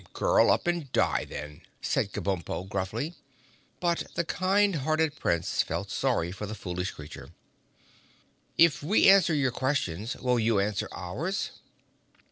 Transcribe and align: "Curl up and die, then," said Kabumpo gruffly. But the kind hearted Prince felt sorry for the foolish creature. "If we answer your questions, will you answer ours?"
"Curl 0.13 0.49
up 0.49 0.65
and 0.65 0.91
die, 0.91 1.25
then," 1.25 1.61
said 1.79 2.11
Kabumpo 2.11 2.67
gruffly. 2.67 3.13
But 3.79 4.07
the 4.15 4.25
kind 4.25 4.77
hearted 4.77 5.15
Prince 5.19 5.61
felt 5.61 5.91
sorry 5.91 6.31
for 6.31 6.47
the 6.47 6.55
foolish 6.55 6.89
creature. 6.89 7.29
"If 8.57 8.81
we 8.81 9.07
answer 9.07 9.35
your 9.35 9.51
questions, 9.51 10.15
will 10.15 10.39
you 10.39 10.59
answer 10.59 10.89
ours?" 10.91 11.51